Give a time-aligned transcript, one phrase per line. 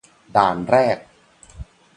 [0.35, 0.97] ด่านแรก